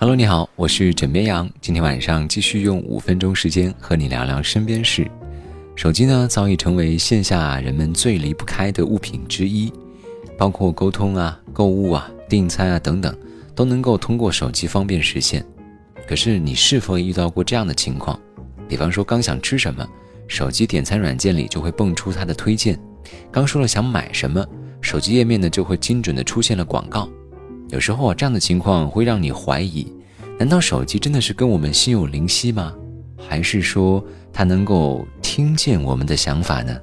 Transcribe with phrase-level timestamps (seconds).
[0.00, 1.46] Hello，你好，我是枕边羊。
[1.60, 5.06] 今天晚上继续用五分钟时间和你聊聊身边事。
[5.76, 9.70] 手机呢，早已成为线下人们最离不开的物品之一，
[10.38, 13.14] 包括沟通啊、购物啊、订餐啊等等，
[13.54, 15.44] 都能够通过手机方便实现。
[16.08, 18.18] 可是你是否遇到过这样的情况？
[18.66, 19.86] 比方说刚想吃什么，
[20.26, 22.74] 手机点餐软件里就会蹦出它的推荐；
[23.30, 24.42] 刚说了想买什么，
[24.80, 27.06] 手机页面呢就会精准的出现了广告。
[27.72, 29.86] 有时候啊，这样的情况会让你怀疑：
[30.38, 32.74] 难道手机真的是跟我们心有灵犀吗？
[33.16, 36.76] 还是说它能够听见我们的想法呢？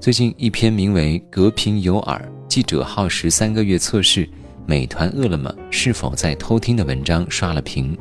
[0.00, 4.26] 最近一篇名为《隔屏有耳，记者耗时三个月测试
[4.64, 7.96] 美团、饿了么是否在偷听》的文章刷了屏。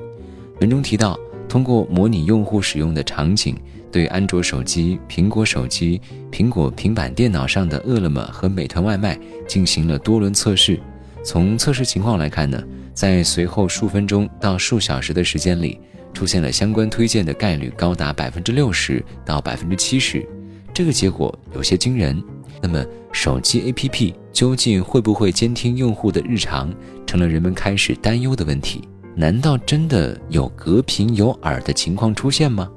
[0.62, 3.54] 文中提到，通过模拟用户使用的场景，
[3.92, 6.00] 对安卓手机、苹果手机、
[6.32, 10.80] 苹果平板电脑上的饿了么和美团外卖进行了多轮测试。
[11.24, 12.62] 从测试情况来看呢，
[12.94, 15.80] 在随后数分钟到数小时的时间里，
[16.14, 20.28] 出现了相关推荐的概率高达百分之六十到百分之七十，
[20.74, 22.22] 这个结果有些惊人。
[22.62, 26.74] 那么，手机 APP 究竟会不会监听用户的日常，
[27.06, 28.88] 成了人们开始担忧的问题。
[29.16, 32.70] 难道真的有隔屏有耳的情况出现吗？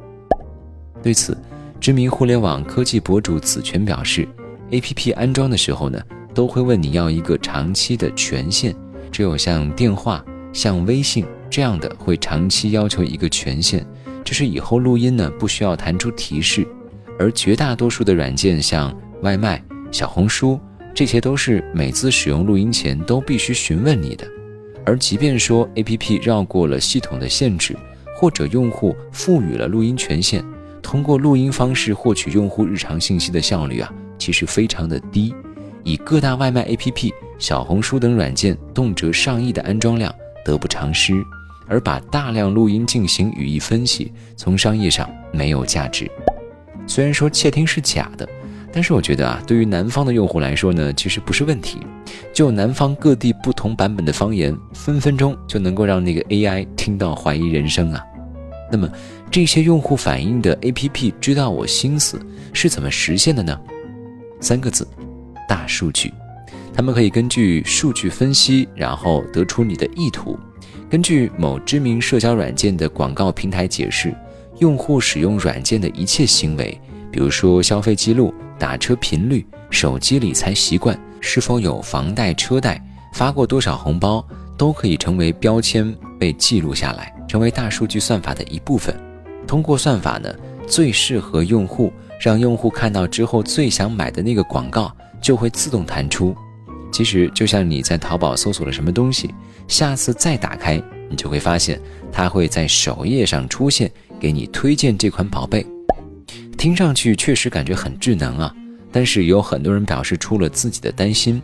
[1.03, 1.37] 对此，
[1.81, 4.27] 知名互联网科技博主子权表示
[4.71, 5.99] ，APP 安装的时候呢。
[6.35, 8.75] 都会问你要一个长期的权限，
[9.13, 13.87] 只有像电话、像微信这样的会长期要求一个权限，
[14.25, 16.67] 就是以后录音呢不需要弹出提示。
[17.17, 19.63] 而绝大多数的软件，像外卖、
[19.93, 20.59] 小红书，
[20.93, 24.27] 这些都是每次使用录音前都必须询问你的。
[24.85, 27.77] 而即便说 APP 绕过了系统的限制，
[28.17, 30.45] 或者用户赋予了录音权限，
[30.83, 35.33] 通过录音方式获取用户日常信息的效率啊，其实非常的低。
[35.85, 40.13] 以各大外卖 APP、小红书等软件动辄上亿的安装量
[40.45, 41.15] 得不偿失，
[41.69, 46.11] 而把大量录音进行语义分析，从商业上没有价值。
[46.87, 48.29] 虽然说窃听是假的，
[48.73, 51.79] 但是我觉得啊，对于南方的用户来说呢，其实不是问题。
[52.33, 58.03] 就南方各地不同版本的方言，分分钟就能够让那个 AI 听到怀疑人生啊。
[58.73, 58.91] 那么
[59.31, 62.21] 这些用户反映的 APP 知道我心思
[62.53, 63.59] 是怎么实现的呢？
[64.41, 64.87] 三个字。
[65.49, 66.13] 大数据，
[66.75, 70.39] 他们可以根据数据分析，然后得出你的意图。
[70.91, 74.15] 根据某知名社交软件的广告平台解释，
[74.59, 82.81] 用户使用软件的一切行为，比如说消费记录、打车频率、手机理财习惯、是否有房贷车贷、
[83.13, 84.25] 发过多少红包，
[84.57, 88.95] 都可以成为标签被记录下来，成为大数据算法的一部分。
[89.47, 90.33] 通过算法呢，
[90.67, 94.95] 最适合用户，让用户看到之后最想买的那个广告。
[95.25, 96.37] 就会自动弹出。
[96.93, 99.35] 其实就像你在淘宝搜索了什么东西，
[99.67, 101.81] 下次再打开，你就会发现
[102.13, 103.91] 它会在首页上出现，
[104.21, 105.67] 给你推荐这款宝贝。
[106.59, 108.55] 听上去确实感觉很智能啊，
[108.93, 111.41] 但是有很多人表示出了自己的担心。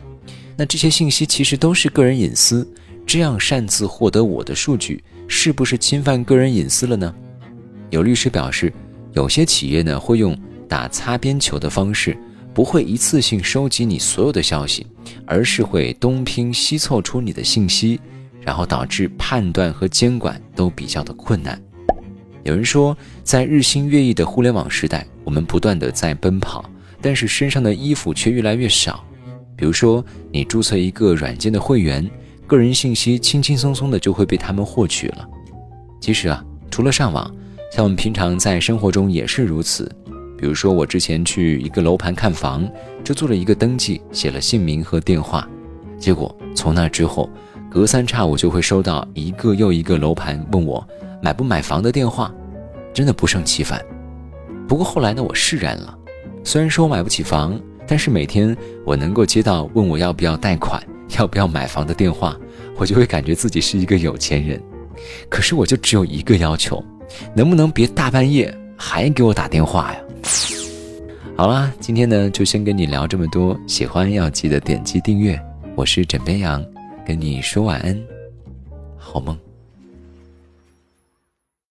[0.56, 2.68] 那这些信息其实都是个人隐私，
[3.06, 7.12] 这样擅自获得我的数据，是不是侵犯个人隐私了呢？
[7.88, 8.72] 有律师表示，
[9.14, 10.36] 有些企业呢会用
[10.68, 12.16] 打擦边球的方式。
[12.52, 14.86] 不会一次性收集你所有的消息，
[15.24, 18.00] 而是会东拼西凑出你的信息，
[18.40, 21.60] 然后导致判断和监管都比较的困难。
[22.42, 26.64] 有人说，在日新月异的互联网时代，我们不断的在奔跑，
[27.00, 29.04] 但是身上的衣服却越来越少。
[29.56, 32.08] 比如说，你注册一个软件的会员，
[32.46, 35.28] 个人信息轻轻松松的就会被他们获取了。
[36.00, 37.30] 其实啊，除了上网，
[37.70, 39.90] 像我们平常在生活中也是如此。
[40.40, 42.66] 比如说，我之前去一个楼盘看房，
[43.04, 45.46] 就做了一个登记，写了姓名和电话。
[45.98, 47.28] 结果从那之后，
[47.68, 50.82] 隔三差五就会收到一个又一个楼盘问我
[51.22, 52.34] 买不买房的电话，
[52.94, 53.84] 真的不胜其烦。
[54.66, 55.94] 不过后来呢，我释然了。
[56.42, 58.56] 虽然说我买不起房，但是每天
[58.86, 60.82] 我能够接到问我要不要贷款、
[61.18, 62.34] 要不要买房的电话，
[62.78, 64.58] 我就会感觉自己是一个有钱人。
[65.28, 66.82] 可是我就只有一个要求，
[67.34, 70.00] 能不能别大半夜还给我打电话呀？
[71.36, 73.58] 好啦，今天呢就先跟你聊这么多。
[73.66, 75.40] 喜欢要记得点击订阅。
[75.74, 76.64] 我是枕边羊，
[77.06, 77.98] 跟你说晚安，
[78.98, 79.38] 好梦。